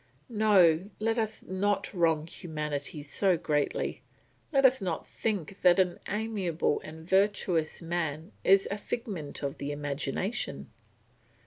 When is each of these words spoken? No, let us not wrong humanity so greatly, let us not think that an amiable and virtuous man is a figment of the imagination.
No, 0.29 0.89
let 0.99 1.19
us 1.19 1.43
not 1.43 1.93
wrong 1.93 2.25
humanity 2.25 3.03
so 3.03 3.37
greatly, 3.37 4.01
let 4.51 4.65
us 4.65 4.81
not 4.81 5.07
think 5.07 5.61
that 5.61 5.77
an 5.77 5.99
amiable 6.09 6.79
and 6.83 7.07
virtuous 7.07 7.83
man 7.83 8.31
is 8.43 8.67
a 8.71 8.79
figment 8.79 9.43
of 9.43 9.59
the 9.59 9.71
imagination. 9.71 10.71